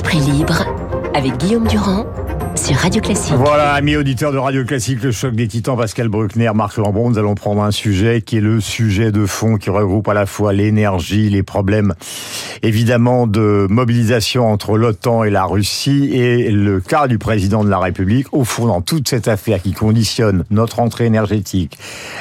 Esprit 0.00 0.20
libre 0.20 0.64
avec 1.12 1.36
Guillaume 1.36 1.66
Durand 1.66 2.06
sur 2.54 2.74
Radio 2.76 3.02
Classique. 3.02 3.34
Voilà, 3.36 3.74
amis 3.74 3.96
auditeurs 3.96 4.32
de 4.32 4.38
Radio 4.38 4.64
Classique, 4.64 5.02
le 5.02 5.12
choc 5.12 5.34
des 5.34 5.46
titans, 5.46 5.76
Pascal 5.76 6.08
Bruckner, 6.08 6.50
Marc 6.54 6.78
Lambron, 6.78 7.10
nous 7.10 7.18
allons 7.18 7.34
prendre 7.34 7.62
un 7.62 7.70
sujet 7.70 8.22
qui 8.22 8.38
est 8.38 8.40
le 8.40 8.62
sujet 8.62 9.12
de 9.12 9.26
fond 9.26 9.56
qui 9.56 9.68
regroupe 9.68 10.08
à 10.08 10.14
la 10.14 10.24
fois 10.24 10.54
l'énergie, 10.54 11.28
les 11.28 11.42
problèmes 11.42 11.92
évidemment 12.62 13.26
de 13.26 13.66
mobilisation 13.70 14.50
entre 14.50 14.76
l'OTAN 14.76 15.24
et 15.24 15.30
la 15.30 15.44
Russie 15.44 16.10
et 16.12 16.50
le 16.50 16.80
cas 16.80 17.08
du 17.08 17.18
président 17.18 17.64
de 17.64 17.70
la 17.70 17.78
République 17.78 18.26
au 18.32 18.44
fond 18.44 18.66
dans 18.66 18.80
toute 18.80 19.08
cette 19.08 19.28
affaire 19.28 19.62
qui 19.62 19.72
conditionne 19.72 20.44
notre 20.50 20.80
entrée 20.80 21.06
énergétique, 21.06 21.78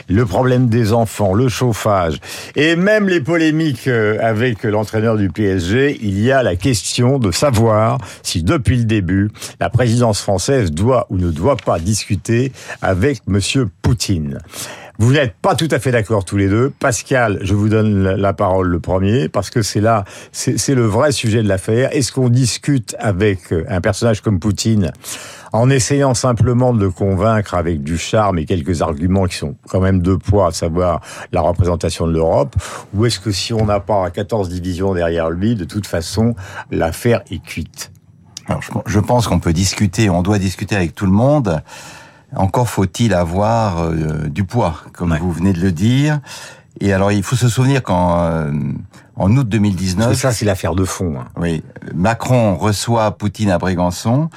le 0.08 0.26
problème 0.26 0.68
des 0.68 0.94
enfants, 0.94 1.34
le 1.34 1.50
chauffage 1.50 2.20
et 2.56 2.76
même 2.76 3.10
les 3.10 3.22
polémiques 3.22 3.88
euh, 3.88 4.18
avec 4.22 4.64
l'entraîneur 4.64 5.18
du 5.18 5.30
PSG, 5.30 5.98
il 6.02 6.20
y 6.20 6.32
a 6.32 6.44
la 6.44 6.56
question 6.56 7.20
de 7.20 7.32
savoir 7.32 7.98
si 8.24 8.44
depuis 8.44 8.78
le 8.78 8.86
début 8.86 9.30
la 9.60 9.70
présidence 9.70 10.22
française 10.22 10.72
doit 10.72 11.08
ou 11.10 11.18
ne 11.18 11.32
doit 11.32 11.58
pas 11.58 11.80
discuter 11.80 12.52
avec 12.82 13.22
Monsieur 13.28 13.70
Poutine. 13.82 14.40
Vous 15.02 15.14
n'êtes 15.14 15.34
pas 15.42 15.56
tout 15.56 15.70
à 15.72 15.80
fait 15.80 15.92
d'accord 15.92 16.26
tous 16.26 16.36
les 16.36 16.50
deux. 16.50 16.74
Pascal, 16.78 17.40
je 17.42 17.54
vous 17.54 17.70
donne 17.70 18.04
la 18.04 18.34
parole 18.34 18.68
le 18.68 18.82
premier, 18.82 19.30
parce 19.30 19.50
que 19.50 19.62
c'est 19.62 19.80
là, 19.80 20.04
c'est 20.34 20.76
le 20.76 20.86
vrai 20.86 21.14
sujet 21.14 21.42
de 21.42 21.48
l'affaire. 21.48 21.96
Est-ce 21.96 22.12
qu'on 22.12 22.28
discute 22.28 22.98
avec 23.00 23.54
euh, 23.54 23.64
un 23.70 23.80
personnage 23.80 24.20
comme 24.20 24.42
Poutine 24.42 24.92
en 25.54 25.70
essayant 25.70 26.14
simplement 26.14 26.74
de 26.74 26.82
le 26.82 26.92
convaincre 26.92 27.54
avec 27.54 27.82
du 27.82 27.98
charme 27.98 28.40
et 28.40 28.46
quelques 28.46 28.82
arguments 28.82 29.26
qui 29.26 29.38
sont 29.38 29.56
quand 29.70 29.80
même 29.80 30.02
de 30.02 30.16
poids, 30.16 30.48
à 30.48 30.52
savoir 30.52 31.00
la 31.32 31.40
représentation 31.40 32.06
de 32.06 32.12
l'Europe, 32.12 32.58
ou 32.94 33.06
est-ce 33.06 33.22
que 33.22 33.32
si 33.32 33.54
on 33.54 33.66
n'a 33.66 33.80
pas 33.80 34.10
14 34.10 34.50
divisions 34.50 34.94
derrière 34.94 35.30
lui, 35.30 35.56
de 35.56 35.64
toute 35.64 35.88
façon, 35.88 36.36
l'affaire 36.72 37.22
est 37.32 37.42
cuite? 37.42 37.94
Alors, 38.48 38.62
je, 38.86 39.00
pense 39.00 39.28
qu'on 39.28 39.40
peut 39.40 39.54
discuter, 39.54 40.10
on 40.10 40.24
doit 40.24 40.40
discuter 40.40 40.76
avec 40.76 40.94
tout 40.94 41.06
le 41.06 41.14
monde. 41.14 41.62
Encore 42.36 42.70
faut-il 42.70 43.14
avoir 43.14 43.80
euh, 43.80 44.30
du 44.30 44.44
poids, 44.44 44.76
comme 44.94 45.18
vous 45.18 45.32
venez 45.32 45.54
de 45.54 45.62
le 45.62 45.72
dire. 45.72 46.20
Et 46.80 46.94
alors, 46.94 47.12
il 47.12 47.24
faut 47.24 47.36
se 47.36 47.50
souvenir 47.50 47.84
qu'en 47.84 48.20
euh, 48.22 48.52
en 49.16 49.36
août 49.36 49.48
2019, 49.48 50.06
Parce 50.06 50.16
que 50.16 50.22
ça, 50.22 50.32
c'est 50.32 50.46
l'affaire 50.46 50.76
de 50.76 50.86
fond. 50.86 51.20
Hein. 51.20 51.26
Oui, 51.38 51.64
Macron 51.94 52.56
reçoit 52.56 53.12
Poutine 53.18 53.50
à 53.50 53.58
Brégançon 53.58 54.30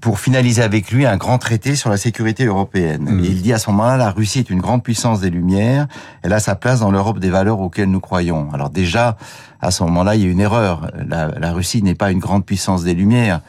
pour 0.00 0.20
finaliser 0.20 0.62
avec 0.62 0.90
lui 0.90 1.06
un 1.06 1.16
grand 1.16 1.38
traité 1.38 1.74
sur 1.74 1.90
la 1.90 1.96
sécurité 1.96 2.44
européenne. 2.44 3.02
Mmh. 3.02 3.24
Et 3.24 3.28
il 3.28 3.42
dit 3.42 3.52
à 3.52 3.58
ce 3.58 3.70
moment-là, 3.70 3.96
la 3.96 4.10
Russie 4.10 4.40
est 4.40 4.50
une 4.50 4.60
grande 4.60 4.82
puissance 4.82 5.20
des 5.20 5.30
Lumières, 5.30 5.86
elle 6.22 6.32
a 6.32 6.40
sa 6.40 6.54
place 6.54 6.80
dans 6.80 6.90
l'Europe 6.90 7.18
des 7.18 7.30
valeurs 7.30 7.60
auxquelles 7.60 7.90
nous 7.90 8.00
croyons. 8.00 8.50
Alors 8.52 8.70
déjà, 8.70 9.16
à 9.60 9.70
ce 9.70 9.82
moment-là, 9.84 10.16
il 10.16 10.22
y 10.22 10.26
a 10.26 10.30
une 10.30 10.40
erreur. 10.40 10.90
La, 11.06 11.28
la 11.28 11.52
Russie 11.52 11.82
n'est 11.82 11.94
pas 11.94 12.10
une 12.10 12.18
grande 12.18 12.44
puissance 12.44 12.84
des 12.84 12.94
Lumières. 12.94 13.40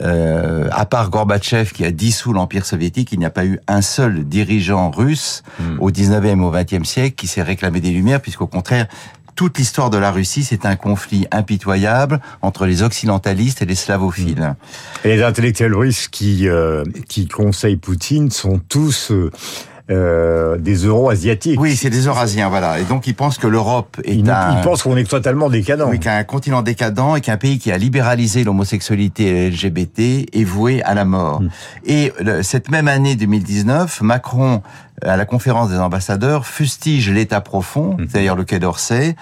Euh, 0.00 0.68
à 0.72 0.86
part 0.86 1.10
Gorbatchev 1.10 1.72
qui 1.72 1.84
a 1.84 1.90
dissous 1.90 2.32
l'Empire 2.32 2.66
soviétique, 2.66 3.12
il 3.12 3.18
n'y 3.18 3.24
a 3.24 3.30
pas 3.30 3.44
eu 3.44 3.60
un 3.68 3.82
seul 3.82 4.24
dirigeant 4.24 4.90
russe 4.90 5.42
mmh. 5.60 5.80
au 5.80 5.90
19e 5.90 6.40
au 6.40 6.52
20e 6.52 6.84
siècle 6.84 7.14
qui 7.14 7.26
s'est 7.26 7.42
réclamé 7.42 7.80
des 7.80 7.90
Lumières, 7.90 8.20
puisqu'au 8.20 8.46
contraire, 8.46 8.86
toute 9.36 9.58
l'histoire 9.58 9.90
de 9.90 9.98
la 9.98 10.12
Russie, 10.12 10.44
c'est 10.44 10.64
un 10.64 10.76
conflit 10.76 11.26
impitoyable 11.32 12.20
entre 12.40 12.66
les 12.66 12.82
occidentalistes 12.82 13.62
et 13.62 13.66
les 13.66 13.74
slavophiles. 13.74 14.54
Et 15.04 15.16
les 15.16 15.22
intellectuels 15.22 15.74
russes 15.74 16.08
qui, 16.08 16.48
euh, 16.48 16.84
qui 17.08 17.26
conseillent 17.26 17.76
Poutine 17.76 18.30
sont 18.30 18.60
tous... 18.68 19.10
Euh, 19.10 19.30
euh, 19.90 20.56
des 20.56 20.86
euro-asiatiques. 20.86 21.60
Oui, 21.60 21.76
c'est 21.76 21.90
des 21.90 22.06
eurasiens, 22.06 22.48
voilà. 22.48 22.78
Et 22.78 22.84
donc 22.84 23.06
ils 23.06 23.14
pensent 23.14 23.36
que 23.36 23.46
l'Europe 23.46 24.00
est 24.04 24.26
un... 24.28 24.56
Ils 24.56 24.62
pensent 24.62 24.82
qu'on 24.82 24.96
est 24.96 25.08
totalement 25.08 25.50
décadent. 25.50 25.84
Oui, 25.90 26.00
qu'un 26.00 26.24
continent 26.24 26.62
décadent 26.62 27.18
et 27.18 27.20
qu'un 27.20 27.36
pays 27.36 27.58
qui 27.58 27.70
a 27.70 27.76
libéralisé 27.76 28.44
l'homosexualité 28.44 29.26
et 29.26 29.50
LGBT 29.50 30.26
est 30.32 30.44
voué 30.44 30.82
à 30.84 30.94
la 30.94 31.04
mort. 31.04 31.42
Hmm. 31.42 31.50
Et 31.84 32.14
cette 32.40 32.70
même 32.70 32.88
année 32.88 33.14
2019, 33.14 34.00
Macron, 34.00 34.62
à 35.02 35.18
la 35.18 35.26
conférence 35.26 35.68
des 35.68 35.78
ambassadeurs, 35.78 36.46
fustige 36.46 37.10
l'État 37.10 37.42
profond, 37.42 37.98
hmm. 37.98 38.06
c'est-à-dire 38.08 38.36
le 38.36 38.44
Quai 38.44 38.60
d'Orsay, 38.60 39.16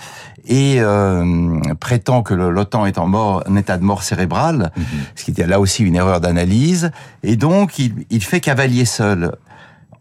et 0.46 0.76
euh, 0.78 1.60
prétend 1.80 2.22
que 2.22 2.34
l'OTAN 2.34 2.86
est 2.86 2.98
en, 2.98 3.08
mort, 3.08 3.42
en 3.48 3.56
état 3.56 3.78
de 3.78 3.84
mort 3.84 4.04
cérébrale, 4.04 4.70
hmm. 4.76 4.82
ce 5.16 5.24
qui 5.24 5.32
était 5.32 5.46
là 5.46 5.58
aussi 5.58 5.82
une 5.82 5.96
erreur 5.96 6.20
d'analyse, 6.20 6.92
et 7.24 7.34
donc 7.34 7.80
il, 7.80 8.06
il 8.10 8.22
fait 8.22 8.40
cavalier 8.40 8.84
seul 8.84 9.32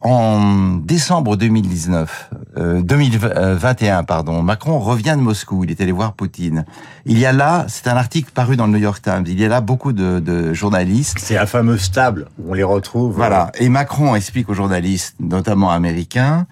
en 0.02 0.78
décembre 0.78 1.36
2019, 1.38 2.32
euh, 2.58 2.82
2021, 2.82 4.04
pardon, 4.04 4.42
Macron 4.42 4.80
revient 4.80 5.16
de 5.16 5.22
Moscou. 5.22 5.64
Il 5.64 5.72
est 5.72 5.80
allé 5.80 5.92
voir 5.92 6.14
Poutine. 6.14 6.66
Il 7.06 7.20
y 7.20 7.26
a 7.26 7.32
là, 7.32 7.66
c'est 7.68 7.88
un 7.88 7.96
article 7.96 8.32
paru 8.32 8.56
dans 8.56 8.66
le 8.66 8.74
New 8.74 8.80
York 8.80 9.02
Times. 9.02 9.26
Il 9.28 9.40
y 9.40 9.46
a 9.46 9.48
là 9.48 9.62
beaucoup 9.62 9.94
de, 9.94 10.20
de 10.20 10.54
journalistes. 10.54 11.18
C'est 11.20 11.36
la 11.36 11.46
fameuse 11.46 11.92
table 11.92 12.28
où 12.40 12.52
on 12.52 12.54
les 12.54 12.64
retrouve. 12.64 13.16
Voilà. 13.16 13.52
Et 13.60 13.70
Macron 13.70 14.16
explique 14.16 14.50
aux 14.50 14.56
journalistes, 14.56 15.16
notamment 15.20 15.72
américains, 15.72 16.48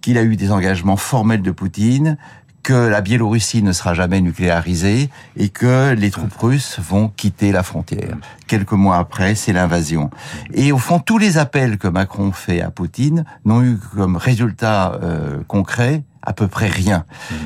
qu'il 0.00 0.18
a 0.18 0.22
eu 0.22 0.36
des 0.36 0.50
engagements 0.50 0.96
formels 0.96 1.42
de 1.42 1.50
Poutine, 1.50 2.16
que 2.62 2.74
la 2.74 3.00
Biélorussie 3.00 3.62
ne 3.62 3.72
sera 3.72 3.94
jamais 3.94 4.20
nucléarisée 4.20 5.08
et 5.36 5.48
que 5.48 5.94
les 5.94 6.10
troupes 6.10 6.36
russes 6.38 6.78
vont 6.80 7.08
quitter 7.08 7.52
la 7.52 7.62
frontière. 7.62 8.16
Quelques 8.46 8.72
mois 8.72 8.96
après, 8.96 9.34
c'est 9.34 9.52
l'invasion. 9.52 10.10
Et 10.52 10.72
au 10.72 10.78
fond, 10.78 10.98
tous 10.98 11.18
les 11.18 11.38
appels 11.38 11.78
que 11.78 11.88
Macron 11.88 12.32
fait 12.32 12.60
à 12.60 12.70
Poutine 12.70 13.24
n'ont 13.44 13.62
eu 13.62 13.78
comme 13.94 14.16
résultat 14.16 14.98
euh, 15.02 15.38
concret 15.46 16.02
à 16.22 16.32
peu 16.34 16.46
près 16.46 16.66
rien. 16.66 17.04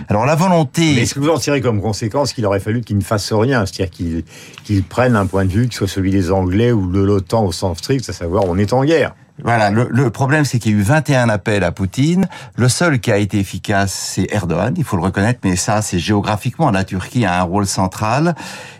Alors 0.09 0.27
la 0.27 0.35
volonté... 0.35 0.95
Mais 0.97 1.03
est-ce 1.03 1.15
que 1.15 1.21
vous 1.21 1.29
en 1.29 1.39
tirez 1.39 1.61
comme 1.61 1.81
conséquence 1.81 2.33
qu'il 2.33 2.45
aurait 2.47 2.59
fallu 2.59 2.81
qu'il 2.81 2.97
ne 2.97 3.03
fasse 3.03 3.33
rien? 3.33 3.65
C'est-à-dire 3.65 3.91
qu'il 3.91 4.25
qu'il 4.65 4.83
prenne 4.83 5.15
un 5.15 5.27
point 5.27 5.45
de 5.45 5.51
vue 5.51 5.69
qui 5.69 5.77
soit 5.77 5.87
celui 5.87 6.11
des 6.11 6.33
Anglais 6.33 6.73
ou 6.73 6.91
de 6.91 7.01
l'OTAN 7.01 7.45
au 7.45 7.53
sens 7.53 7.79
strict, 7.79 8.09
à 8.09 8.13
savoir 8.13 8.45
on 8.47 8.59
est 8.59 8.73
en 8.73 8.85
guerre 8.85 9.15
voilà, 9.45 9.71
le, 9.71 9.89
le 9.91 10.11
problème 10.11 10.45
c'est 10.45 10.59
qu'il 10.59 10.73
y 10.73 10.75
a 10.75 10.79
eu 10.79 10.83
21 10.83 11.29
appels 11.29 11.65
à 11.65 11.73
Poutine. 11.73 12.29
Le 12.57 12.69
seul 12.69 13.01
qui 13.01 13.11
a 13.11 13.17
été 13.17 13.39
efficace, 13.39 13.93
c'est 13.93 14.33
Erdogan, 14.33 14.75
il 14.77 14.85
faut 14.85 14.97
le 14.97 15.03
reconnaître, 15.03 15.41
mais 15.45 15.57
ça 15.57 15.83
c'est 15.83 15.99
géographiquement, 15.99 16.71
la 16.71 16.85
Turquie 16.85 17.25
a 17.25 17.41
un 17.41 17.43
rôle 17.43 17.67
central. 17.67 18.35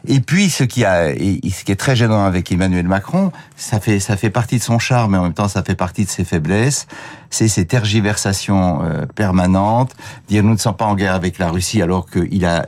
Et 0.07 0.21
puis 0.21 0.51
ce 0.51 0.65
qui, 0.65 0.85
a, 0.85 1.09
ce 1.11 1.65
qui 1.65 1.73
est 1.73 1.77
très 1.77 1.97
gênant 1.97 2.25
avec 2.25 2.51
Emmanuel 2.51 2.87
Macron, 2.87 3.33
ça 3.57 3.81
fait, 3.81 4.01
ça 4.01 4.17
fait 4.17 4.31
partie 4.31 4.59
de 4.59 4.63
son 4.63 4.79
charme, 4.79 5.13
mais 5.13 5.19
en 5.19 5.25
même 5.25 5.35
temps 5.35 5.49
ça 5.49 5.63
fait 5.63 5.75
partie 5.75 6.05
de 6.05 6.11
ses 6.11 6.25
faiblesses, 6.25 6.87
c'est 7.31 7.49
ces 7.49 7.65
tergiversations 7.67 8.83
euh, 8.85 9.07
permanentes, 9.07 9.95
dire 10.29 10.43
nous 10.43 10.53
ne 10.53 10.59
sommes 10.59 10.77
pas 10.77 10.87
en 10.87 10.95
guerre 10.95 11.15
avec 11.15 11.39
la 11.39 11.51
Russie 11.51 11.83
alors 11.83 12.07
qu'il 12.09 12.45
a 12.45 12.67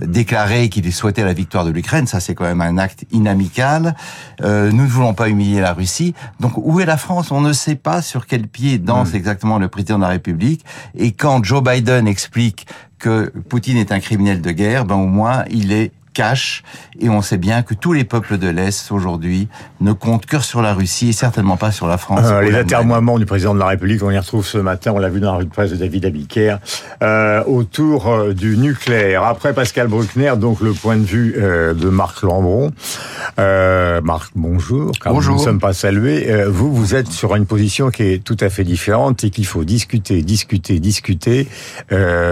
déclaré 0.00 0.68
qu'il 0.68 0.92
souhaitait 0.92 1.24
la 1.24 1.32
victoire 1.32 1.64
de 1.64 1.70
l'Ukraine, 1.70 2.06
ça 2.06 2.20
c'est 2.20 2.34
quand 2.34 2.44
même 2.44 2.60
un 2.60 2.78
acte 2.78 3.04
inamical. 3.12 3.94
Euh, 4.42 4.70
nous 4.70 4.84
ne 4.84 4.88
voulons 4.88 5.14
pas 5.14 5.28
humilier 5.28 5.60
la 5.60 5.72
Russie. 5.72 6.14
Donc 6.40 6.52
où 6.56 6.80
est 6.80 6.86
la 6.86 6.96
France? 6.96 7.30
On 7.30 7.40
ne 7.40 7.52
sait 7.52 7.74
pas 7.74 8.02
sur 8.02 8.26
quel 8.26 8.46
pied 8.46 8.78
danse 8.78 9.12
hmm. 9.12 9.16
exactement 9.16 9.58
le 9.58 9.68
président 9.68 9.96
de 9.96 10.02
la 10.02 10.08
République. 10.08 10.64
Et 10.96 11.12
quand 11.12 11.44
Joe 11.44 11.62
Biden 11.62 12.06
explique 12.06 12.66
que 12.98 13.32
Poutine 13.48 13.76
est 13.76 13.92
un 13.92 14.00
criminel 14.00 14.40
de 14.40 14.50
guerre, 14.52 14.84
ben 14.84 14.96
au 14.96 15.06
moins 15.06 15.44
il 15.50 15.72
est 15.72 15.92
cache. 16.16 16.62
Et 16.98 17.10
on 17.10 17.20
sait 17.20 17.36
bien 17.36 17.62
que 17.62 17.74
tous 17.74 17.92
les 17.92 18.04
peuples 18.04 18.38
de 18.38 18.48
l'Est 18.48 18.90
aujourd'hui 18.90 19.48
ne 19.82 19.92
comptent 19.92 20.24
que 20.24 20.40
sur 20.40 20.62
la 20.62 20.72
Russie 20.72 21.10
et 21.10 21.12
certainement 21.12 21.58
pas 21.58 21.70
sur 21.70 21.86
la 21.86 21.98
France. 21.98 22.20
Euh, 22.24 22.40
les 22.40 22.54
atermoiements 22.54 23.18
du 23.18 23.26
président 23.26 23.54
de 23.54 23.58
la 23.58 23.66
République, 23.66 24.02
on 24.02 24.10
y 24.10 24.18
retrouve 24.18 24.46
ce 24.46 24.56
matin, 24.56 24.92
on 24.94 24.98
l'a 24.98 25.10
vu 25.10 25.20
dans 25.20 25.32
la 25.32 25.38
rue 25.38 25.44
de 25.44 25.50
presse 25.50 25.70
de 25.70 25.76
David 25.76 26.06
Abiker, 26.06 26.56
euh, 27.02 27.44
autour 27.44 28.08
euh, 28.08 28.32
du 28.32 28.56
nucléaire. 28.56 29.24
Après 29.24 29.52
Pascal 29.52 29.88
Bruckner, 29.88 30.32
donc 30.38 30.60
le 30.60 30.72
point 30.72 30.96
de 30.96 31.04
vue 31.04 31.34
euh, 31.36 31.74
de 31.74 31.90
Marc 31.90 32.22
Lambron. 32.22 32.72
Euh, 33.38 34.00
Marc, 34.00 34.32
bonjour. 34.34 34.92
Car 35.02 35.12
bonjour. 35.12 35.34
Nous 35.34 35.40
ne 35.40 35.44
sommes 35.44 35.60
pas 35.60 35.74
salués. 35.74 36.30
Euh, 36.30 36.48
vous, 36.48 36.74
vous 36.74 36.94
êtes 36.94 37.08
sur 37.08 37.36
une 37.36 37.44
position 37.44 37.90
qui 37.90 38.04
est 38.04 38.24
tout 38.24 38.36
à 38.40 38.48
fait 38.48 38.64
différente 38.64 39.22
et 39.24 39.30
qu'il 39.30 39.46
faut 39.46 39.64
discuter, 39.64 40.22
discuter, 40.22 40.80
discuter. 40.80 41.48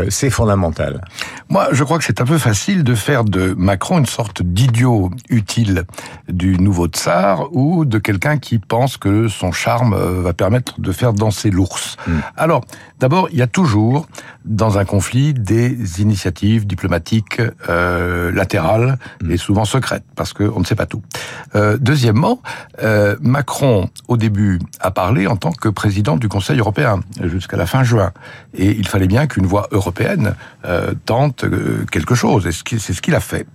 c'est 0.09 0.31
fondamental. 0.31 1.03
Moi, 1.51 1.69
je 1.73 1.85
crois 1.85 1.99
que 1.99 2.05
c'est 2.05 2.21
un 2.23 2.25
peu 2.25 2.39
facile 2.39 2.83
de 2.83 2.95
faire 2.95 3.25
de 3.25 3.55
Macron 3.75 3.99
une 3.99 4.07
sorte 4.07 4.41
d'idiot 4.41 5.11
utile 5.29 5.83
du 6.29 6.59
nouveau 6.59 6.87
tsar 6.87 7.53
ou 7.53 7.85
de 7.85 7.99
quelqu'un 7.99 8.39
qui 8.39 8.61
pense 8.61 8.97
que 8.97 9.27
son 9.27 9.51
charme 9.51 9.95
euh, 9.95 10.23
va 10.23 10.33
permettre 10.33 10.81
de 10.81 10.93
faire 10.93 11.13
danser 11.13 11.51
l'ours. 11.51 11.97
Hmm. 12.07 12.21
Alors, 12.37 12.61
d'abord, 13.01 13.29
il 13.33 13.39
y 13.39 13.43
a 13.43 13.49
toujours 13.49 14.07
dans 14.45 14.79
un 14.79 14.85
conflit 14.85 15.35
des 15.35 16.03
initiatives 16.03 16.67
diplomatiques 16.67 17.41
euh, 17.69 18.31
latérales 18.31 18.99
hmm. 19.23 19.31
et 19.33 19.37
souvent 19.37 19.65
secrètes 19.65 20.05
parce 20.15 20.33
qu'on 20.33 20.61
ne 20.61 20.65
sait 20.65 20.77
pas 20.77 20.87
tout. 20.87 21.03
Euh, 21.55 21.77
deuxièmement, 21.81 22.41
euh, 22.83 23.17
Macron 23.21 23.89
au 24.07 24.17
début 24.17 24.61
a 24.81 24.91
parlé 24.91 25.27
en 25.27 25.37
tant 25.37 25.53
que 25.53 25.69
président 25.69 26.17
du 26.17 26.29
Conseil 26.29 26.59
européen 26.59 27.01
jusqu'à 27.25 27.57
la 27.57 27.67
fin 27.67 27.83
juin 27.83 28.13
et 28.55 28.71
il 28.71 28.87
fallait 28.87 29.09
bien 29.09 29.27
qu'une 29.27 29.47
voix 29.47 29.67
européenne 29.73 30.35
tente 31.05 31.45
quelque 31.91 32.15
chose 32.15 32.47
et 32.47 32.53
c'est 32.53 32.93
ce 32.93 33.03
qu'il 33.03 33.15
a 33.15 33.21
fait. 33.21 33.47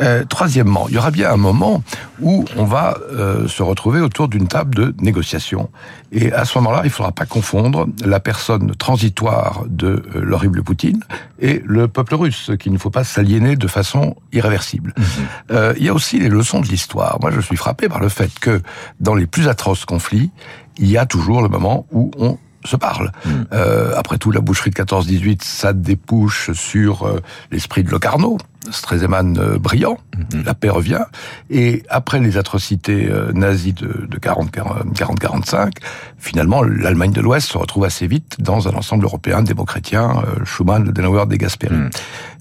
Euh, 0.00 0.24
troisièmement, 0.28 0.86
il 0.88 0.94
y 0.94 0.98
aura 0.98 1.10
bien 1.10 1.30
un 1.30 1.36
moment 1.36 1.82
où 2.20 2.44
on 2.56 2.64
va 2.64 2.98
euh, 3.12 3.46
se 3.46 3.62
retrouver 3.62 4.00
autour 4.00 4.28
d'une 4.28 4.48
table 4.48 4.74
de 4.74 4.94
négociation. 5.00 5.70
Et 6.12 6.32
à 6.32 6.44
ce 6.44 6.58
moment-là, 6.58 6.80
il 6.82 6.86
ne 6.86 6.92
faudra 6.92 7.12
pas 7.12 7.26
confondre 7.26 7.86
la 8.04 8.20
personne 8.20 8.74
transitoire 8.74 9.64
de 9.68 10.02
euh, 10.14 10.20
l'horrible 10.20 10.62
Poutine, 10.62 11.00
et 11.38 11.62
le 11.64 11.88
peuple 11.88 12.14
russe, 12.14 12.50
qu'il 12.58 12.72
ne 12.72 12.78
faut 12.78 12.90
pas 12.90 13.04
s'aliéner 13.04 13.56
de 13.56 13.68
façon 13.68 14.16
irréversible. 14.32 14.94
Mhm. 14.96 15.04
Euh, 15.52 15.74
il 15.76 15.84
y 15.84 15.88
a 15.88 15.94
aussi 15.94 16.18
les 16.18 16.28
leçons 16.28 16.60
de 16.60 16.66
l'histoire. 16.66 17.18
Moi, 17.20 17.30
je 17.30 17.40
suis 17.40 17.56
frappé 17.56 17.88
par 17.88 18.00
le 18.00 18.08
fait 18.08 18.30
que 18.40 18.62
dans 19.00 19.14
les 19.14 19.26
plus 19.26 19.48
atroces 19.48 19.84
conflits, 19.84 20.30
il 20.78 20.90
y 20.90 20.98
a 20.98 21.06
toujours 21.06 21.42
le 21.42 21.48
moment 21.48 21.86
où 21.92 22.10
on 22.18 22.38
se 22.64 22.76
parle. 22.76 23.12
Mm. 23.24 23.30
Euh, 23.52 23.92
après 23.96 24.18
tout, 24.18 24.30
la 24.30 24.40
boucherie 24.40 24.70
de 24.70 24.76
14-18, 24.76 25.42
ça 25.42 25.72
débouche 25.72 26.52
sur 26.52 27.06
euh, 27.06 27.20
l'esprit 27.50 27.84
de 27.84 27.90
Locarno, 27.90 28.38
Stresemann 28.70 29.38
euh, 29.38 29.58
brillant, 29.58 29.98
Mm-hmm. 30.14 30.44
la 30.44 30.54
paix 30.54 30.68
revient, 30.70 31.04
et 31.50 31.82
après 31.88 32.20
les 32.20 32.36
atrocités 32.38 33.08
euh, 33.10 33.32
nazies 33.32 33.72
de, 33.72 34.06
de 34.06 34.18
40-45, 34.18 35.72
finalement, 36.18 36.62
l'Allemagne 36.62 37.12
de 37.12 37.20
l'Ouest 37.20 37.48
se 37.48 37.58
retrouve 37.58 37.84
assez 37.84 38.06
vite 38.06 38.36
dans 38.38 38.68
un 38.68 38.74
ensemble 38.74 39.04
européen 39.04 39.42
démo-chrétien, 39.42 40.22
euh, 40.26 40.44
Schumann, 40.44 40.84
Denauer, 40.84 41.26
de 41.26 41.36
Gasperi. 41.36 41.74
Mm. 41.74 41.90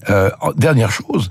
Euh, 0.09 0.29
en- 0.41 0.51
dernière 0.53 0.91
chose, 0.91 1.29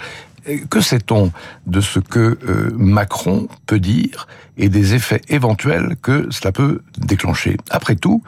euh, 0.48 0.58
que 0.68 0.80
sait-on 0.80 1.30
de 1.66 1.80
ce 1.80 1.98
que 2.00 2.38
euh, 2.48 2.70
Macron 2.76 3.48
peut 3.66 3.78
dire 3.80 4.26
et 4.62 4.68
des 4.68 4.94
effets 4.94 5.20
éventuels 5.28 5.96
que 6.00 6.28
cela 6.30 6.52
peut 6.52 6.82
déclencher 6.96 7.56
Après 7.70 7.96
tout, 7.96 8.22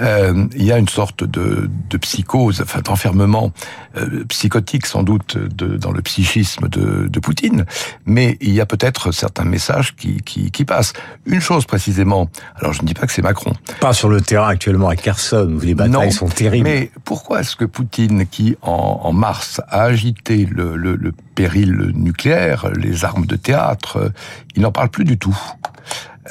euh, 0.00 0.46
il 0.56 0.64
y 0.64 0.72
a 0.72 0.78
une 0.78 0.88
sorte 0.88 1.22
de, 1.22 1.70
de 1.88 1.96
psychose, 1.96 2.60
enfin 2.60 2.80
d'enfermement 2.80 3.52
euh, 3.96 4.24
psychotique 4.24 4.84
sans 4.84 5.04
doute 5.04 5.38
de, 5.38 5.76
dans 5.76 5.92
le 5.92 6.02
psychisme 6.02 6.68
de, 6.68 7.06
de 7.06 7.20
Poutine, 7.20 7.64
mais 8.04 8.36
il 8.40 8.52
y 8.52 8.60
a 8.60 8.66
peut-être 8.66 9.12
certains 9.12 9.44
messages 9.44 9.94
qui, 9.94 10.22
qui, 10.22 10.50
qui 10.50 10.64
passent. 10.64 10.92
Une 11.24 11.40
chose 11.40 11.66
précisément, 11.66 12.28
alors 12.56 12.72
je 12.72 12.82
ne 12.82 12.86
dis 12.88 12.94
pas 12.94 13.06
que 13.06 13.12
c'est 13.12 13.22
Macron, 13.22 13.52
Pas 13.80 13.92
sur 13.92 14.08
le 14.08 14.20
terrain 14.20 14.48
actuellement 14.48 14.88
à 14.88 14.96
Kherson, 14.96 15.56
où 15.56 15.60
les 15.60 15.76
batailles 15.76 16.06
non, 16.06 16.10
sont 16.10 16.26
terribles. 16.26 16.68
Mais 16.68 16.90
pourquoi 17.04 17.40
est-ce 17.40 17.54
que 17.54 17.64
Poutine, 17.64 18.26
qui 18.26 18.56
en, 18.62 19.00
en 19.04 19.12
mars 19.12 19.60
a 19.68 19.82
agité 19.84 20.46
le, 20.46 20.76
le, 20.76 20.96
le 20.96 21.12
péril 21.36 21.92
nucléaire, 21.94 22.70
les 22.76 23.04
armes 23.04 23.26
de 23.26 23.36
théâtre, 23.36 24.10
il 24.56 24.62
n'en 24.62 24.72
parle 24.72 24.88
plus 24.88 25.04
du 25.04 25.18
tout 25.18 25.36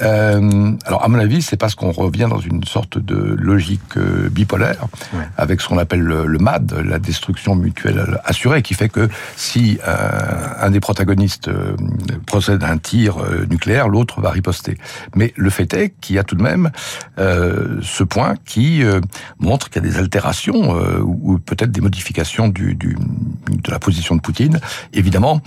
Euh, 0.02 0.72
alors, 0.86 1.04
à 1.04 1.08
mon 1.08 1.20
avis, 1.20 1.42
c'est 1.42 1.58
parce 1.58 1.76
qu'on 1.76 1.92
revient 1.92 2.28
dans 2.30 2.40
une 2.40 2.64
sorte 2.64 2.98
de 2.98 3.16
logique 3.40 3.98
euh, 3.98 4.30
bipolaire, 4.30 4.86
Ouais. 5.14 5.24
avec 5.38 5.62
ce 5.62 5.68
qu'on 5.68 5.78
appelle 5.78 6.02
le, 6.02 6.26
le 6.26 6.38
MAD, 6.40 6.74
la 6.86 7.00
destruction 7.00 7.56
mutuelle 7.56 8.20
assurée, 8.26 8.62
qui 8.62 8.74
fait 8.74 8.90
que 8.90 9.08
si 9.36 9.80
euh, 9.88 9.96
un 10.60 10.70
des 10.72 10.80
protagonistes 10.80 11.48
euh, 11.48 11.76
procède 12.26 12.64
à 12.64 12.70
un 12.70 12.78
tir 12.78 13.18
nucléaire, 13.50 13.88
l'autre 13.88 14.22
va 14.22 14.32
riposter. 14.32 14.78
Mais 15.16 15.34
le 15.36 15.50
fait 15.50 15.74
est 15.74 15.94
qu'il 16.02 16.16
y 16.16 16.20
a 16.20 16.24
tout 16.24 16.36
de 16.36 16.44
même 16.44 16.72
ce 17.18 18.04
point 18.04 18.36
qui 18.46 18.82
montre 19.40 19.70
qu'il 19.70 19.84
y 19.84 19.88
a 19.88 19.90
des 19.90 19.98
altérations 19.98 20.76
ou 21.02 21.16
ou 21.36 21.40
peut-être 21.40 21.72
des 21.72 21.82
modifications 21.82 22.48
du, 22.48 22.76
du, 22.76 22.96
de 23.50 23.72
la 23.72 23.80
position 23.80 24.16
de 24.16 24.22
Poutine, 24.22 24.60
évidemment 24.94 25.42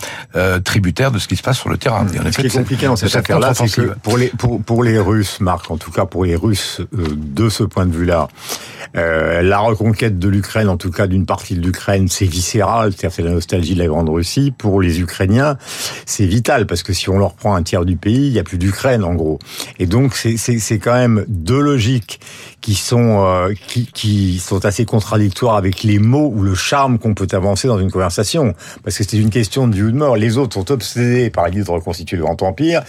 tributaire 0.63 1.11
de 1.11 1.19
ce 1.19 1.27
qui 1.27 1.35
se 1.35 1.43
passe 1.43 1.57
sur 1.57 1.69
le 1.69 1.77
terrain. 1.77 2.05
Et 2.13 2.19
en 2.19 2.23
Ce 2.23 2.27
effet, 2.29 2.41
qui 2.41 2.47
est 2.47 2.59
compliqué 2.59 2.85
dans 2.87 2.95
cette 2.95 3.15
affaire-là, 3.15 3.53
c'est 3.53 3.69
que 3.69 3.93
pour 4.01 4.17
les, 4.17 4.29
pour, 4.39 4.61
pour 4.63 4.83
les 4.83 4.97
Russes, 4.97 5.39
Marc, 5.41 5.69
en 5.69 5.77
tout 5.77 5.91
cas 5.91 6.05
pour 6.05 6.25
les 6.25 6.35
Russes, 6.35 6.79
euh, 6.79 7.07
de 7.13 7.49
ce 7.49 7.63
point 7.63 7.85
de 7.85 7.95
vue-là, 7.95 8.29
euh, 8.95 9.41
la 9.41 9.59
reconquête 9.59 10.19
de 10.19 10.27
l'Ukraine, 10.27 10.69
en 10.69 10.77
tout 10.77 10.91
cas 10.91 11.07
d'une 11.07 11.25
partie 11.25 11.55
de 11.55 11.61
l'Ukraine, 11.61 12.07
c'est 12.07 12.25
viscéral, 12.25 12.93
c'est 12.97 13.19
la 13.19 13.31
nostalgie 13.31 13.73
de 13.73 13.79
la 13.79 13.87
Grande 13.87 14.09
Russie. 14.09 14.51
Pour 14.57 14.81
les 14.81 14.99
Ukrainiens, 14.99 15.57
c'est 16.05 16.25
vital, 16.25 16.65
parce 16.65 16.83
que 16.83 16.93
si 16.93 17.09
on 17.09 17.17
leur 17.17 17.33
prend 17.33 17.55
un 17.55 17.63
tiers 17.63 17.85
du 17.85 17.95
pays, 17.97 18.27
il 18.27 18.33
n'y 18.33 18.39
a 18.39 18.43
plus 18.43 18.57
d'Ukraine, 18.57 19.03
en 19.03 19.13
gros. 19.13 19.39
Et 19.79 19.85
donc, 19.85 20.15
c'est- 20.15 20.79
quand 20.79 20.93
même 20.93 21.25
deux 21.27 21.59
logiques 21.59 22.19
qui 22.61 22.75
sont, 22.75 23.25
euh, 23.25 23.53
qui, 23.93 24.39
sont 24.39 24.65
assez 24.65 24.85
contradictoires 24.85 25.55
avec 25.55 25.83
les 25.83 25.99
mots 25.99 26.31
ou 26.33 26.41
le 26.41 26.55
charme 26.55 26.99
qu'on 26.99 27.13
peut 27.13 27.27
avancer 27.31 27.67
dans 27.67 27.79
une 27.79 27.91
conversation. 27.91 28.53
Parce 28.83 28.97
que 28.97 29.03
c'est 29.03 29.17
une 29.17 29.29
question 29.29 29.67
de 29.67 29.75
vie 29.75 29.83
ou 29.83 29.91
de 29.91 29.97
mort. 29.97 30.15
Les 30.17 30.37
autres 30.37 30.53
sont 30.55 30.71
obsédés 30.71 31.29
par 31.29 31.47
l'idée 31.47 31.63
de 31.63 31.71
reconstituer 31.71 32.17
le 32.17 32.23
Grand 32.23 32.41
Empire. 32.41 32.81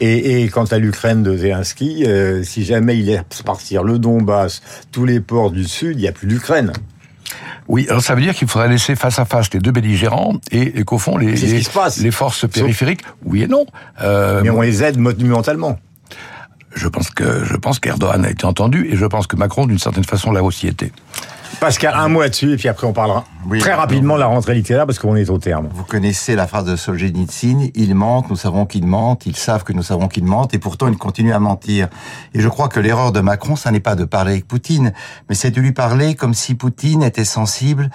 Et, 0.00 0.42
et 0.42 0.48
quant 0.48 0.64
à 0.64 0.78
l'Ukraine 0.78 1.22
de 1.22 1.36
Zelensky, 1.36 2.04
euh, 2.06 2.42
si 2.42 2.64
jamais 2.64 2.98
il 2.98 3.06
laisse 3.06 3.22
partir 3.44 3.82
le 3.84 3.98
Donbass, 3.98 4.62
tous 4.92 5.04
les 5.04 5.20
ports 5.20 5.45
du 5.52 5.64
Sud, 5.64 5.98
il 5.98 6.02
n'y 6.02 6.08
a 6.08 6.12
plus 6.12 6.26
d'Ukraine. 6.26 6.72
Oui, 7.68 7.86
alors 7.88 8.00
ça 8.02 8.14
veut 8.14 8.22
dire 8.22 8.34
qu'il 8.34 8.46
faudrait 8.46 8.68
laisser 8.68 8.94
face 8.94 9.18
à 9.18 9.24
face 9.24 9.52
les 9.52 9.58
deux 9.58 9.72
belligérants 9.72 10.34
et, 10.52 10.78
et 10.80 10.84
qu'au 10.84 10.98
fond 10.98 11.16
les 11.18 11.34
forces 12.12 12.48
périphériques, 12.48 13.02
oui 13.24 13.42
et 13.42 13.48
non. 13.48 13.66
Euh, 14.02 14.40
Mais 14.42 14.50
on 14.50 14.60
les 14.60 14.84
aide 14.84 14.98
monumentalement. 14.98 15.78
je 16.74 16.86
pense 16.88 17.10
que 17.10 17.44
je 17.44 17.56
pense 17.56 17.80
qu'Erdogan 17.80 18.24
a 18.24 18.30
été 18.30 18.44
entendu 18.44 18.86
et 18.88 18.96
je 18.96 19.04
pense 19.06 19.26
que 19.26 19.34
Macron 19.34 19.66
d'une 19.66 19.78
certaine 19.80 20.04
façon 20.04 20.30
l'a 20.30 20.44
aussi 20.44 20.68
été. 20.68 20.92
Pascal, 21.60 21.94
un 21.96 22.08
mot 22.08 22.20
là-dessus, 22.20 22.52
et 22.52 22.56
puis 22.56 22.68
après 22.68 22.86
on 22.86 22.92
parlera 22.92 23.24
Oui, 23.48 23.58
très 23.58 23.72
rapidement 23.72 24.14
de 24.14 24.20
la 24.20 24.26
rentrée 24.26 24.54
littéraire, 24.54 24.86
parce 24.86 24.98
qu'on 24.98 25.16
est 25.16 25.30
au 25.30 25.38
terme. 25.38 25.68
Vous 25.72 25.84
connaissez 25.84 26.36
la 26.36 26.46
phrase 26.46 26.64
de 26.64 26.76
Solzhenitsyn, 26.76 27.70
ils 27.74 27.94
mentent, 27.94 28.28
nous 28.28 28.36
savons 28.36 28.66
qu'ils 28.66 28.86
mentent, 28.86 29.26
ils 29.26 29.36
savent 29.36 29.64
que 29.64 29.72
nous 29.72 29.82
savons 29.82 30.08
qu'ils 30.08 30.24
mentent, 30.24 30.54
et 30.54 30.58
pourtant 30.58 30.88
ils 30.88 30.98
continuent 30.98 31.32
à 31.32 31.38
mentir. 31.38 31.88
Et 32.34 32.40
je 32.40 32.48
crois 32.48 32.68
que 32.68 32.78
l'erreur 32.78 33.12
de 33.12 33.20
Macron, 33.20 33.56
ça 33.56 33.70
n'est 33.70 33.80
pas 33.80 33.94
de 33.94 34.04
parler 34.04 34.32
avec 34.32 34.46
Poutine, 34.46 34.92
mais 35.28 35.34
c'est 35.34 35.50
de 35.50 35.60
lui 35.60 35.72
parler 35.72 36.14
comme 36.14 36.34
si 36.34 36.54
Poutine 36.54 37.02
était 37.02 37.24
sensible 37.24 37.90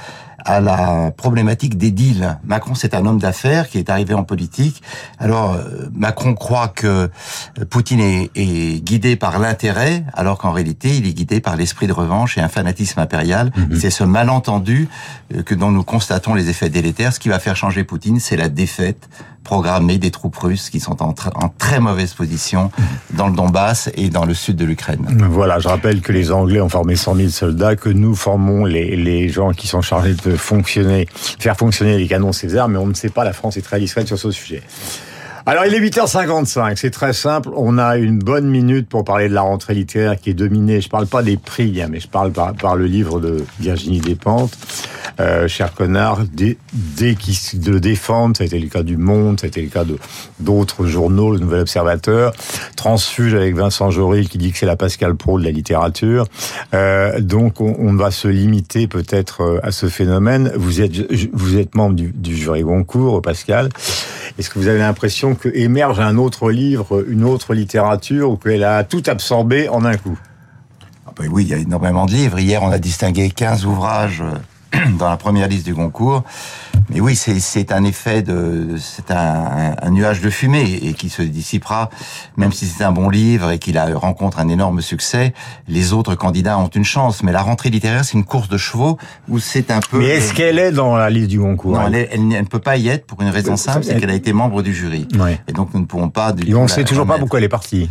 à 0.45 0.59
la 0.59 1.11
problématique 1.15 1.77
des 1.77 1.91
deals. 1.91 2.37
Macron, 2.43 2.75
c'est 2.75 2.93
un 2.93 3.05
homme 3.05 3.19
d'affaires 3.19 3.69
qui 3.69 3.77
est 3.77 3.89
arrivé 3.89 4.13
en 4.13 4.23
politique. 4.23 4.81
Alors, 5.19 5.53
euh, 5.53 5.89
Macron 5.93 6.33
croit 6.33 6.67
que 6.67 6.87
euh, 6.87 7.65
Poutine 7.69 7.99
est, 7.99 8.31
est 8.35 8.83
guidé 8.83 9.15
par 9.15 9.39
l'intérêt, 9.39 10.03
alors 10.13 10.37
qu'en 10.37 10.51
réalité, 10.51 10.95
il 10.95 11.07
est 11.07 11.13
guidé 11.13 11.39
par 11.39 11.55
l'esprit 11.55 11.87
de 11.87 11.93
revanche 11.93 12.37
et 12.37 12.41
un 12.41 12.49
fanatisme 12.49 12.99
impérial. 12.99 13.51
C'est 13.77 13.89
ce 13.89 14.03
malentendu 14.03 14.89
euh, 15.33 15.43
que 15.43 15.55
dont 15.55 15.71
nous 15.71 15.83
constatons 15.83 16.33
les 16.33 16.49
effets 16.49 16.69
délétères. 16.69 17.13
Ce 17.13 17.19
qui 17.19 17.29
va 17.29 17.39
faire 17.39 17.55
changer 17.55 17.83
Poutine, 17.83 18.19
c'est 18.19 18.37
la 18.37 18.49
défaite 18.49 19.09
programmée 19.43 19.97
des 19.97 20.11
troupes 20.11 20.37
russes 20.37 20.69
qui 20.69 20.79
sont 20.79 21.01
en 21.01 21.13
très 21.57 21.79
mauvaise 21.79 22.13
position 22.13 22.71
dans 23.11 23.27
le 23.27 23.35
Donbass 23.35 23.89
et 23.95 24.09
dans 24.09 24.25
le 24.25 24.33
sud 24.33 24.55
de 24.55 24.65
l'Ukraine. 24.65 25.05
Voilà, 25.29 25.59
je 25.59 25.67
rappelle 25.67 26.01
que 26.01 26.11
les 26.11 26.31
Anglais 26.31 26.61
ont 26.61 26.69
formé 26.69 26.95
100 26.95 27.15
000 27.15 27.29
soldats, 27.29 27.75
que 27.75 27.89
nous 27.89 28.15
formons 28.15 28.65
les, 28.65 28.95
les 28.95 29.29
gens 29.29 29.51
qui 29.51 29.67
sont 29.67 29.81
chargés 29.81 30.13
de 30.13 30.35
fonctionner, 30.35 31.07
faire 31.39 31.57
fonctionner 31.57 31.97
les 31.97 32.07
canons 32.07 32.31
César, 32.31 32.67
mais 32.67 32.77
on 32.77 32.87
ne 32.87 32.93
sait 32.93 33.09
pas, 33.09 33.23
la 33.23 33.33
France 33.33 33.57
est 33.57 33.61
très 33.61 33.79
discrète 33.79 34.07
sur 34.07 34.17
ce 34.17 34.31
sujet. 34.31 34.61
Alors 35.47 35.65
il 35.65 35.73
est 35.73 35.79
8h55, 35.79 36.75
c'est 36.75 36.91
très 36.91 37.13
simple, 37.13 37.49
on 37.55 37.79
a 37.79 37.97
une 37.97 38.19
bonne 38.19 38.47
minute 38.47 38.87
pour 38.87 39.03
parler 39.03 39.27
de 39.27 39.33
la 39.33 39.41
rentrée 39.41 39.73
littéraire 39.73 40.19
qui 40.19 40.29
est 40.29 40.35
dominée, 40.35 40.81
je 40.81 40.89
parle 40.89 41.07
pas 41.07 41.23
des 41.23 41.35
prix, 41.35 41.81
hein, 41.81 41.87
mais 41.89 41.99
je 41.99 42.07
parle 42.07 42.31
par, 42.31 42.75
le 42.75 42.85
livre 42.85 43.19
de 43.19 43.43
Virginie 43.59 44.01
Despentes, 44.01 44.55
euh, 45.19 45.47
cher 45.47 45.73
connard, 45.73 46.25
dès, 46.31 46.57
dès 46.73 47.15
qu'ils 47.15 47.35
le 47.65 47.79
défendent, 47.79 48.37
ça 48.37 48.43
a 48.43 48.47
été 48.47 48.59
le 48.59 48.69
cas 48.69 48.83
du 48.83 48.97
Monde, 48.97 49.39
ça 49.39 49.45
a 49.45 49.47
été 49.47 49.63
le 49.63 49.69
cas 49.69 49.83
de 49.83 49.97
d'autres 50.39 50.85
journaux, 50.85 51.31
le 51.31 51.39
Nouvel 51.39 51.61
Observateur, 51.61 52.33
Transfuge 52.75 53.33
avec 53.33 53.55
Vincent 53.55 53.89
Jory 53.89 54.27
qui 54.27 54.37
dit 54.37 54.51
que 54.51 54.59
c'est 54.59 54.67
la 54.67 54.75
Pascal 54.75 55.15
Pro 55.15 55.39
de 55.39 55.43
la 55.43 55.51
littérature, 55.51 56.27
euh, 56.75 57.19
donc 57.19 57.61
on, 57.61 57.95
va 57.95 58.11
se 58.11 58.27
limiter 58.27 58.87
peut-être 58.87 59.41
euh, 59.41 59.59
à 59.63 59.71
ce 59.71 59.89
phénomène. 59.89 60.51
Vous 60.55 60.81
êtes 60.81 61.11
vous 61.33 61.57
êtes 61.57 61.73
membre 61.73 61.95
du 61.95 62.35
jury 62.35 62.61
Goncourt, 62.61 63.23
Pascal. 63.23 63.69
Est-ce 64.37 64.49
que 64.49 64.59
vous 64.59 64.67
avez 64.67 64.79
l'impression 64.79 65.35
que 65.35 65.49
émerge 65.49 65.99
un 65.99 66.17
autre 66.17 66.51
livre, 66.51 67.05
une 67.07 67.23
autre 67.23 67.53
littérature, 67.53 68.31
ou 68.31 68.37
qu'elle 68.37 68.63
a 68.63 68.83
tout 68.83 69.03
absorbé 69.07 69.69
en 69.69 69.85
un 69.85 69.97
coup? 69.97 70.17
Ah 71.05 71.11
ben 71.15 71.27
oui, 71.31 71.43
il 71.43 71.49
y 71.49 71.53
a 71.53 71.57
énormément 71.57 72.05
de 72.05 72.11
livres. 72.11 72.39
Hier, 72.39 72.63
on 72.63 72.71
a 72.71 72.79
distingué 72.79 73.29
15 73.29 73.65
ouvrages 73.65 74.21
euh, 74.21 74.37
dans 74.99 75.09
la 75.09 75.17
première 75.17 75.47
liste 75.47 75.65
du 75.65 75.73
concours. 75.75 76.23
Mais 76.89 76.99
oui, 76.99 77.15
c'est- 77.15 77.71
un 77.71 77.83
effet 77.85 78.21
de, 78.21 78.75
c'est 78.77 79.11
un, 79.11 79.75
un- 79.81 79.89
nuage 79.91 80.19
de 80.21 80.29
fumée 80.29 80.79
et 80.81 80.93
qui 80.93 81.09
se 81.09 81.21
dissipera, 81.21 81.89
même 82.37 82.51
si 82.51 82.65
c'est 82.65 82.83
un 82.83 82.91
bon 82.91 83.09
livre 83.09 83.51
et 83.51 83.59
qu'il 83.59 83.77
a- 83.77 83.95
rencontre 83.97 84.39
un 84.39 84.49
énorme 84.49 84.81
succès. 84.81 85.33
Les 85.67 85.93
autres 85.93 86.15
candidats 86.15 86.57
ont 86.57 86.67
une 86.67 86.83
chance, 86.83 87.23
mais 87.23 87.31
la 87.31 87.41
rentrée 87.43 87.69
littéraire, 87.69 88.03
c'est 88.03 88.17
une 88.17 88.25
course 88.25 88.49
de 88.49 88.57
chevaux 88.57 88.97
où 89.29 89.39
c'est 89.39 89.71
un 89.71 89.79
peu. 89.79 89.99
Mais 89.99 90.07
est-ce 90.07 90.33
qu'elle 90.33 90.59
est 90.59 90.71
dans 90.71 90.97
la 90.97 91.09
liste 91.09 91.29
du 91.29 91.39
Goncourt 91.39 91.73
non, 91.73 91.87
elle, 91.87 91.95
est- 91.95 92.09
elle 92.11 92.27
ne 92.27 92.41
peut 92.43 92.59
pas 92.59 92.75
y 92.77 92.89
être 92.89 93.05
pour 93.05 93.21
une 93.21 93.29
raison 93.29 93.55
simple, 93.57 93.83
c'est 93.85 93.93
elle- 93.93 94.01
qu'elle 94.01 94.09
a 94.09 94.15
été 94.15 94.33
membre 94.33 94.61
du 94.61 94.73
jury. 94.73 95.07
Ouais. 95.17 95.39
Et 95.47 95.53
donc 95.53 95.73
nous 95.73 95.79
ne 95.81 95.85
pourrons 95.85 96.09
pas. 96.09 96.33
du 96.33 96.49
Et 96.49 96.55
on 96.55 96.63
ne 96.63 96.67
sait 96.67 96.83
toujours 96.83 97.05
pas 97.05 97.17
pourquoi 97.19 97.39
elle 97.39 97.45
est 97.45 97.49
partie. 97.49 97.89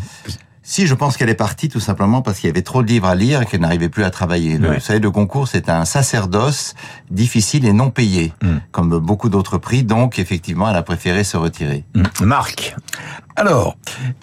Si, 0.71 0.87
je 0.87 0.95
pense 0.95 1.17
qu'elle 1.17 1.29
est 1.31 1.35
partie 1.35 1.69
tout 1.69 1.81
simplement 1.81 2.23
parce 2.23 2.39
qu'il 2.39 2.47
y 2.47 2.51
avait 2.53 2.63
trop 2.63 2.85
de 2.85 2.87
livres 2.87 3.09
à 3.09 3.17
lire 3.17 3.43
et 3.43 3.47
qu'elle 3.47 3.61
n'arrivait 3.63 3.89
plus 3.89 4.05
à 4.05 4.11
travailler. 4.11 4.57
Le, 4.57 4.69
Ouais. 4.69 4.75
Vous 4.77 4.81
savez, 4.81 5.01
le 5.01 5.11
concours, 5.11 5.49
c'est 5.49 5.69
un 5.69 5.85
sacerdoce 5.85 6.75
difficile 7.11 7.67
et 7.67 7.73
non 7.73 7.91
payé, 7.91 8.33
Mm. 8.41 8.59
comme 8.71 8.99
beaucoup 9.01 9.29
d'autres 9.31 9.59
prix. 9.59 9.83
Donc, 9.83 10.21
effectivement, 10.21 10.71
elle 10.71 10.77
a 10.77 10.83
préféré 10.85 11.25
se 11.25 11.37
retirer. 11.37 11.83
Marc, 12.23 12.77
Alors, 13.37 13.77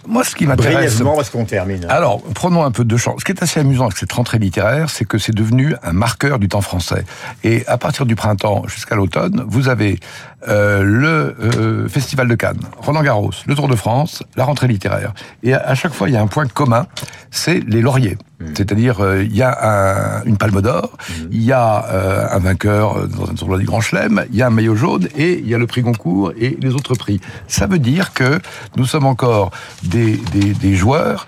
moi 0.08 0.24
ce 0.24 0.36
qui 0.36 0.46
m'intéresse 0.46 1.02
parce 1.02 1.30
qu'on 1.30 1.46
termine. 1.46 1.86
Alors, 1.90 2.22
prenons 2.36 2.64
un 2.64 2.72
peu 2.72 2.86
de 2.86 2.98
chance. 2.98 3.20
Ce 3.20 3.26
qui 3.26 3.32
est 3.32 3.42
assez 3.42 3.60
amusant 3.60 3.86
avec 3.86 3.98
cette 3.98 4.12
rentrée 4.12 4.38
littéraire, 4.38 4.90
c'est 4.90 5.06
que 5.06 5.18
c'est 5.18 5.34
devenu 5.34 5.76
un 5.84 5.94
marqueur 5.94 6.40
du 6.40 6.48
temps 6.48 6.62
français. 6.62 7.04
Et 7.44 7.66
à 7.68 7.78
partir 7.78 8.06
du 8.06 8.16
printemps 8.16 8.64
jusqu'à 8.68 8.96
l'automne, 8.96 9.44
vous 9.48 9.70
avez 9.70 10.00
euh, 10.48 10.84
le 10.84 11.36
euh, 11.40 11.90
Festival 11.90 12.28
de 12.28 12.36
Cannes, 12.36 12.60
Roland 12.78 13.02
Garros, 13.02 13.32
le 13.46 13.56
Tour 13.56 13.68
de 13.68 13.76
France, 13.76 14.24
la 14.36 14.46
rentrée 14.46 14.68
littéraire. 14.68 15.14
Et 15.44 15.54
à, 15.54 15.76
chaque 15.76 15.94
fois, 15.94 16.10
il 16.10 16.14
y 16.14 16.18
a 16.18 16.22
un 16.22 16.28
point 16.28 16.48
commun, 16.48 16.88
c'est 17.32 17.60
les 17.68 17.82
lauriers. 17.82 18.18
Mmh. 18.39 18.46
C'est-à-dire, 18.56 19.01
euh, 19.01 19.24
il 19.24 19.36
y 19.36 19.41
a 19.41 20.22
un, 20.22 20.24
une 20.25 20.38
palme 20.38 20.62
d'or, 20.62 20.98
mmh. 20.98 21.13
il 21.32 21.44
y 21.44 21.51
a 21.51 22.32
un 22.32 22.39
vainqueur 22.39 23.08
dans 23.08 23.29
un 23.29 23.34
tournoi 23.34 23.58
du 23.58 23.65
Grand 23.65 23.82
Chelem, 23.82 24.25
il 24.32 24.38
y 24.38 24.41
a 24.41 24.48
un 24.48 24.51
maillot 24.51 24.75
jaune 24.75 25.08
et 25.15 25.39
il 25.39 25.48
y 25.48 25.56
a 25.56 25.58
le 25.58 25.67
prix 25.67 25.82
Goncourt 25.82 26.34
et 26.38 26.58
les 26.62 26.74
autres 26.74 26.96
prix. 26.96 27.20
Ça 27.48 27.67
veut 27.67 27.79
dire 27.79 28.13
que 28.13 28.39
nous 28.75 28.86
sommes 28.86 29.06
encore 29.06 29.51
des, 29.84 30.17
des, 30.32 30.53
des 30.53 30.75
joueurs 30.75 31.25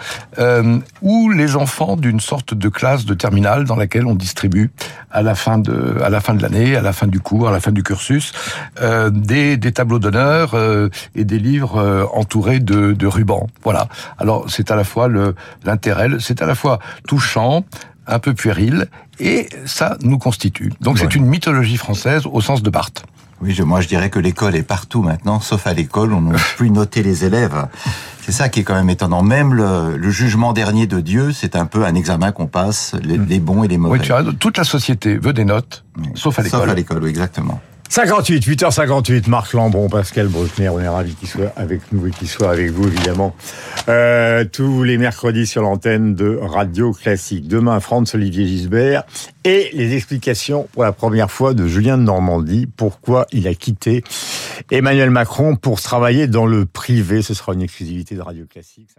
ou 1.01 1.29
les 1.29 1.55
enfants 1.55 1.95
d'une 1.95 2.19
sorte 2.19 2.53
de 2.53 2.69
classe 2.69 3.05
de 3.05 3.13
terminale 3.13 3.65
dans 3.65 3.75
laquelle 3.75 4.05
on 4.05 4.15
distribue 4.15 4.71
à 5.11 5.21
la 5.21 5.35
fin 5.35 5.57
de 5.57 5.97
à 6.03 6.09
la 6.09 6.21
fin 6.21 6.33
de 6.33 6.41
l'année, 6.41 6.75
à 6.75 6.81
la 6.81 6.93
fin 6.93 7.07
du 7.07 7.19
cours, 7.19 7.47
à 7.49 7.51
la 7.51 7.59
fin 7.59 7.71
du 7.71 7.83
cursus, 7.83 8.31
euh, 8.81 9.09
des, 9.09 9.57
des 9.57 9.71
tableaux 9.71 9.99
d'honneur 9.99 10.51
euh, 10.53 10.89
et 11.15 11.25
des 11.25 11.39
livres 11.39 11.77
euh, 11.77 12.05
entourés 12.13 12.59
de, 12.59 12.93
de 12.93 13.07
rubans. 13.07 13.47
Voilà. 13.63 13.87
Alors 14.17 14.45
c'est 14.49 14.71
à 14.71 14.75
la 14.75 14.83
fois 14.83 15.07
le 15.07 15.35
l'intérêt, 15.65 16.09
c'est 16.19 16.41
à 16.41 16.45
la 16.45 16.55
fois 16.55 16.79
touchant, 17.07 17.63
un 18.07 18.19
peu 18.19 18.33
puéril, 18.33 18.87
et 19.19 19.47
ça 19.65 19.97
nous 20.01 20.17
constitue. 20.17 20.71
Donc 20.81 20.97
c'est 20.97 21.15
une 21.15 21.25
mythologie 21.25 21.77
française 21.77 22.23
au 22.25 22.41
sens 22.41 22.63
de 22.63 22.69
Barthes. 22.69 23.03
Oui, 23.41 23.53
je, 23.53 23.63
moi 23.63 23.79
je 23.79 23.87
dirais 23.87 24.09
que 24.09 24.19
l'école 24.19 24.55
est 24.55 24.63
partout 24.63 25.01
maintenant, 25.01 25.39
sauf 25.39 25.65
à 25.67 25.73
l'école, 25.73 26.13
on 26.13 26.21
ne 26.21 26.33
peut 26.33 26.39
plus 26.57 26.71
noter 26.71 27.03
les 27.03 27.25
élèves. 27.25 27.67
C'est 28.21 28.31
ça 28.31 28.49
qui 28.49 28.59
est 28.59 28.63
quand 28.63 28.75
même 28.75 28.89
étonnant. 28.89 29.23
Même 29.23 29.53
le, 29.53 29.97
le 29.97 30.09
jugement 30.11 30.53
dernier 30.53 30.87
de 30.87 30.99
Dieu, 30.99 31.31
c'est 31.31 31.55
un 31.55 31.65
peu 31.65 31.85
un 31.85 31.95
examen 31.95 32.31
qu'on 32.31 32.47
passe, 32.47 32.95
les, 33.01 33.17
les, 33.17 33.39
bons 33.39 33.63
et 33.63 33.67
les 33.67 33.77
mauvais. 33.77 33.99
Oui, 33.99 34.05
tu 34.05 34.11
as, 34.11 34.23
toute 34.37 34.57
la 34.57 34.63
société 34.63 35.17
veut 35.17 35.33
des 35.33 35.45
notes, 35.45 35.85
sauf 36.15 36.37
à 36.37 36.43
l'école. 36.43 36.59
Sauf 36.59 36.69
à 36.69 36.75
l'école, 36.75 37.03
oui, 37.03 37.09
exactement. 37.09 37.61
58, 37.91 38.45
8h58, 38.45 39.27
Marc 39.27 39.53
Lambron, 39.53 39.89
Pascal 39.89 40.27
Bruckner, 40.27 40.69
on 40.69 40.79
est 40.79 40.87
ravis 40.87 41.15
qu'il 41.15 41.27
soit 41.27 41.51
avec 41.55 41.91
nous 41.91 42.05
et 42.05 42.11
qu'il 42.11 42.27
soit 42.27 42.51
avec 42.51 42.69
vous 42.69 42.87
évidemment 42.87 43.35
euh, 43.87 44.45
tous 44.45 44.83
les 44.83 44.99
mercredis 44.99 45.47
sur 45.47 45.63
l'antenne 45.63 46.13
de 46.13 46.37
Radio 46.39 46.93
Classique. 46.93 47.47
Demain, 47.47 47.79
Franz 47.79 48.15
Olivier 48.15 48.45
Gisbert 48.45 49.05
et 49.43 49.71
les 49.73 49.95
explications 49.95 50.67
pour 50.71 50.83
la 50.83 50.91
première 50.91 51.31
fois 51.31 51.55
de 51.55 51.65
Julien 51.65 51.97
de 51.97 52.03
Normandie, 52.03 52.67
pourquoi 52.67 53.25
il 53.31 53.47
a 53.47 53.55
quitté 53.55 54.03
Emmanuel 54.69 55.09
Macron 55.09 55.55
pour 55.55 55.81
travailler 55.81 56.27
dans 56.27 56.45
le 56.45 56.67
privé? 56.67 57.23
Ce 57.23 57.33
sera 57.33 57.55
une 57.55 57.63
exclusivité 57.63 58.13
de 58.13 58.21
Radio 58.21 58.45
Classique. 58.45 58.89